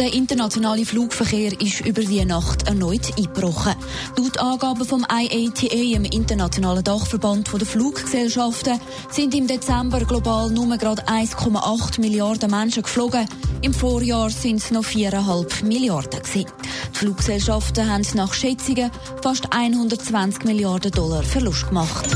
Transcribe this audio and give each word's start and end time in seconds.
Der 0.00 0.14
internationale 0.14 0.86
Flugverkehr 0.86 1.52
ist 1.60 1.84
über 1.84 2.00
die 2.00 2.24
Nacht 2.24 2.66
erneut 2.66 3.18
eingebrochen. 3.18 3.74
Laut 4.16 4.38
Angaben 4.38 4.86
vom 4.86 5.04
IATA, 5.06 5.94
im 5.94 6.06
internationalen 6.06 6.82
Dachverband 6.82 7.52
der 7.52 7.66
Fluggesellschaften, 7.66 8.80
sind 9.10 9.34
im 9.34 9.46
Dezember 9.46 10.00
global 10.06 10.48
nur 10.48 10.74
gerade 10.78 11.06
1,8 11.06 12.00
Milliarden 12.00 12.50
Menschen 12.50 12.82
geflogen. 12.82 13.28
Im 13.60 13.74
Vorjahr 13.74 14.30
sind 14.30 14.56
es 14.56 14.70
noch 14.70 14.84
4,5 14.84 15.66
Milliarden. 15.66 16.22
Die 16.34 16.46
Fluggesellschaften 16.94 17.86
haben 17.86 18.06
nach 18.14 18.32
Schätzungen 18.32 18.90
fast 19.22 19.52
120 19.52 20.44
Milliarden 20.44 20.92
Dollar 20.92 21.22
Verlust 21.22 21.68
gemacht. 21.68 22.08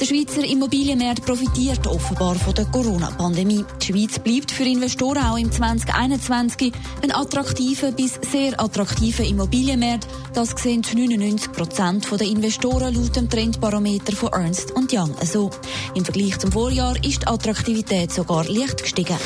Der 0.00 0.06
Schweizer 0.06 0.44
Immobilienmarkt 0.44 1.26
profitiert 1.26 1.84
offenbar 1.88 2.36
von 2.36 2.54
der 2.54 2.66
Corona-Pandemie. 2.66 3.64
Die 3.82 3.86
Schweiz 3.86 4.20
bleibt 4.20 4.52
für 4.52 4.62
Investoren 4.62 5.24
auch 5.24 5.36
im 5.36 5.50
2021 5.50 6.72
ein 7.02 7.10
attraktiver 7.10 7.90
bis 7.90 8.20
sehr 8.30 8.60
attraktiver 8.60 9.24
Immobilienmarkt. 9.24 10.06
Das 10.34 10.50
sehen 10.50 10.82
99 10.94 11.50
Prozent 11.50 12.06
der 12.12 12.28
Investoren 12.28 12.94
laut 12.94 13.16
dem 13.16 13.28
Trendbarometer 13.28 14.14
von 14.14 14.32
Ernst 14.32 14.72
Young. 14.76 15.16
So. 15.24 15.50
Im 15.94 16.04
Vergleich 16.04 16.38
zum 16.38 16.52
Vorjahr 16.52 16.94
ist 17.04 17.22
die 17.22 17.26
Attraktivität 17.26 18.12
sogar 18.12 18.44
leicht 18.44 18.80
gestiegen. 18.80 19.18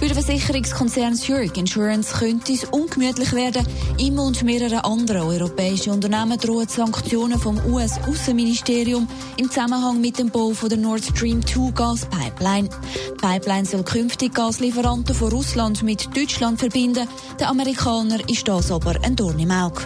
Für 0.00 0.06
den 0.06 0.14
Versicherungskonzern 0.14 1.14
Zurich 1.14 1.54
Insurance 1.58 2.16
könnte 2.18 2.54
es 2.54 2.64
ungemütlich 2.64 3.34
werden. 3.34 3.66
Ihm 3.98 4.18
und 4.18 4.42
mehrere 4.42 4.82
andere 4.82 5.26
europäische 5.26 5.92
Unternehmen 5.92 6.38
drohen 6.38 6.66
Sanktionen 6.66 7.38
vom 7.38 7.58
US-Außenministerium 7.66 9.06
im 9.36 9.50
Zusammenhang 9.50 10.00
mit 10.00 10.18
dem 10.18 10.30
Bau 10.30 10.54
von 10.54 10.70
der 10.70 10.78
Nord 10.78 11.04
Stream 11.04 11.46
2 11.46 11.72
Gaspipeline. 11.72 12.70
Die 12.70 13.26
Pipeline 13.26 13.66
soll 13.66 13.84
künftig 13.84 14.32
Gaslieferanten 14.32 15.14
von 15.14 15.32
Russland 15.32 15.82
mit 15.82 16.16
Deutschland 16.16 16.58
verbinden. 16.58 17.06
Der 17.38 17.50
Amerikaner 17.50 18.26
ist 18.26 18.48
das 18.48 18.72
aber 18.72 18.94
ein 19.02 19.16
Dorn 19.16 19.38
im 19.38 19.50
Auge. 19.50 19.82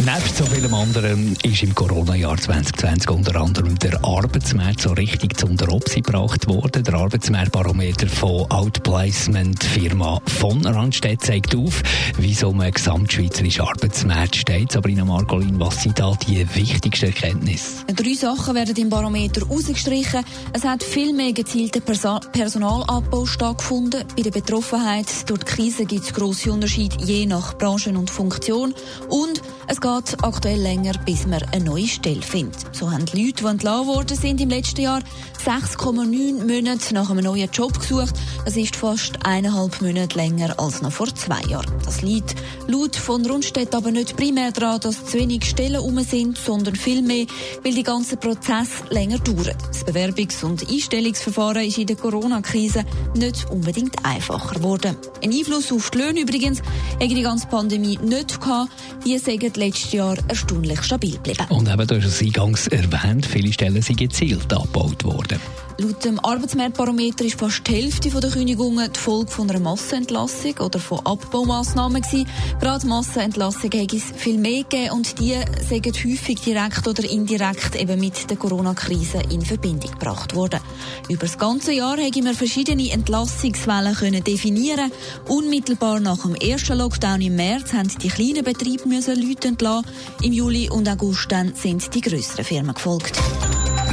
Nebst 0.00 0.36
so 0.36 0.44
vielem 0.44 0.74
anderen 0.74 1.36
ist 1.44 1.62
im 1.62 1.74
Corona-Jahr 1.74 2.36
2020 2.36 3.10
unter 3.10 3.40
anderem 3.40 3.78
der 3.78 4.04
Arbeitsmarkt 4.04 4.82
so 4.82 4.90
richtig 4.92 5.38
zu 5.38 5.46
unter 5.46 5.72
Obsi 5.72 6.02
gebracht 6.02 6.46
worden. 6.46 6.82
Der 6.82 6.94
Arbeitsmarktbarometer 6.94 8.08
von 8.08 8.50
Outplacement-Firma 8.50 10.20
von 10.26 10.66
Randstedt 10.66 11.22
zeigt 11.22 11.54
auf, 11.54 11.80
wie 12.18 12.34
so 12.34 12.50
ein 12.50 12.70
gesamtschweizerischer 12.70 13.66
Arbeitsmarkt 13.68 14.36
steht. 14.36 14.72
Sabrina 14.72 15.04
Margolin, 15.04 15.58
was 15.60 15.82
sind 15.84 15.98
da 15.98 16.12
die 16.26 16.44
wichtigsten 16.54 17.06
Erkenntnisse? 17.06 17.84
Drei 17.86 18.14
Sachen 18.14 18.56
werden 18.56 18.76
im 18.76 18.90
Barometer 18.90 19.46
rausgestrichen. 19.46 20.24
Es 20.52 20.64
hat 20.64 20.82
viel 20.82 21.14
mehr 21.14 21.32
gezielter 21.32 21.80
Perso 21.80 22.18
Personalabbau 22.32 23.24
stattgefunden. 23.24 24.04
Bei 24.16 24.22
der 24.22 24.32
Betroffenheit 24.32 25.30
durch 25.30 25.44
die 25.44 25.46
Krise 25.46 25.86
gibt 25.86 26.04
es 26.04 26.12
grosse 26.12 26.52
Unterschiede 26.52 26.96
je 27.04 27.26
nach 27.26 27.56
Branche 27.56 27.90
und 27.90 28.10
Funktion. 28.10 28.74
Und 29.08 29.40
es 29.66 29.80
geht 29.84 30.24
aktuell 30.24 30.62
länger, 30.62 30.92
bis 31.04 31.26
man 31.26 31.42
eine 31.52 31.62
neue 31.62 31.86
Stelle 31.86 32.22
findet. 32.22 32.74
So 32.74 32.90
haben 32.90 33.04
die 33.04 33.26
Leute, 33.26 33.42
die 33.42 33.50
entlassen 33.50 33.86
worden 33.86 34.16
sind 34.16 34.40
im 34.40 34.48
letzten 34.48 34.80
Jahr, 34.80 35.02
6,9 35.44 36.46
Monate 36.46 36.94
nach 36.94 37.10
einem 37.10 37.24
neuen 37.24 37.50
Job 37.50 37.78
gesucht. 37.78 38.14
Das 38.46 38.56
ist 38.56 38.76
fast 38.76 39.26
eineinhalb 39.26 39.82
Monate 39.82 40.16
länger 40.16 40.58
als 40.58 40.80
noch 40.80 40.90
vor 40.90 41.14
zwei 41.14 41.42
Jahren. 41.50 41.70
Das 41.84 42.02
liegt 42.02 42.34
laut 42.66 42.96
von 42.96 43.24
Rundstedt 43.26 43.74
aber 43.74 43.90
nicht 43.90 44.16
primär 44.16 44.52
daran, 44.52 44.80
dass 44.80 45.04
zu 45.04 45.18
wenig 45.18 45.44
Stellen 45.44 45.80
um 45.80 45.98
sind, 46.00 46.38
sondern 46.38 46.76
vielmehr, 46.76 47.26
weil 47.62 47.74
die 47.74 47.82
ganze 47.82 48.16
Prozess 48.16 48.68
länger 48.90 49.18
dauert. 49.18 49.56
Das 49.68 49.86
Bewerbungs- 49.86 50.44
und 50.44 50.68
Einstellungsverfahren 50.68 51.64
ist 51.64 51.78
in 51.78 51.86
der 51.86 51.96
Corona-Krise 51.96 52.84
nicht 53.16 53.50
unbedingt 53.50 54.04
einfacher 54.04 54.54
geworden. 54.54 54.96
Ein 55.22 55.32
Einfluss 55.32 55.72
auf 55.72 55.90
die 55.90 55.98
Löhne 55.98 56.20
übrigens 56.20 56.60
hat 57.00 57.10
die 57.10 57.22
ganze 57.22 57.46
Pandemie 57.46 57.98
nicht 58.02 58.40
gehabt. 58.40 58.70
Die 59.04 59.18
sagen 59.18 59.52
letztes 59.56 59.92
Jahr 59.92 60.16
erstaunlich 60.28 60.82
stabil 60.82 61.12
geblieben. 61.12 61.46
Und 61.50 61.68
eben, 61.68 61.86
du 61.86 61.96
hast 61.96 62.06
es 62.06 62.22
eingangs 62.22 62.66
erwähnt, 62.68 63.26
viele 63.26 63.52
Stellen 63.52 63.82
sind 63.82 63.98
gezielt 63.98 64.52
abgebaut 64.52 65.04
worden. 65.04 65.40
Laut 65.76 66.04
dem 66.04 66.20
Arbeitsmarktbarometer 66.24 67.24
ist 67.24 67.40
fast 67.40 67.66
die 67.66 67.74
Hälfte 67.74 68.08
der 68.08 68.30
Kündigungen 68.30 68.92
die 68.92 68.98
Folge 68.98 69.30
von 69.30 69.50
einer 69.50 69.58
Massenentlassung 69.58 70.56
oder 70.60 70.78
von 70.78 71.00
Abbaumaßnahmen 71.04 72.00
gewesen. 72.00 72.28
Gerade 72.60 72.86
Massenentlassungen 72.86 73.82
hat 73.82 73.92
es 73.92 74.04
viel 74.16 74.38
mehr 74.38 74.62
gegeben 74.62 74.92
und 74.92 75.18
die 75.18 75.34
sind 75.68 75.86
häufig 75.86 76.40
direkt 76.40 76.86
oder 76.86 77.02
indirekt 77.02 77.74
eben 77.74 77.98
mit 77.98 78.30
der 78.30 78.36
Corona-Krise 78.36 79.22
in 79.30 79.42
Verbindung 79.42 79.90
gebracht 79.90 80.36
worden. 80.36 80.60
Über 81.08 81.26
das 81.26 81.38
ganze 81.38 81.72
Jahr 81.72 81.96
haben 81.96 82.24
wir 82.24 82.34
verschiedene 82.34 82.92
Entlassungswellen 82.92 83.94
können 83.94 84.22
definieren. 84.22 84.92
Unmittelbar 85.28 85.98
nach 85.98 86.22
dem 86.22 86.36
ersten 86.36 86.78
Lockdown 86.78 87.20
im 87.20 87.34
März 87.34 87.72
haben 87.72 87.88
die 87.88 88.08
kleinen 88.08 88.44
Betriebe 88.44 88.88
müssen 88.88 89.20
Leute 89.20 89.48
entlassen. 89.48 89.90
Im 90.22 90.32
Juli 90.32 90.70
und 90.70 90.88
August 90.88 91.32
dann 91.32 91.52
sind 91.56 91.92
die 91.92 92.00
größeren 92.00 92.44
Firmen 92.44 92.74
gefolgt. 92.74 93.20